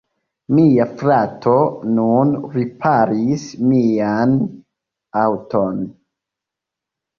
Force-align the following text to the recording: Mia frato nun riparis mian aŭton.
Mia 0.59 0.85
frato 1.01 1.53
nun 1.97 2.33
riparis 2.57 3.45
mian 3.67 4.35
aŭton. 5.27 5.81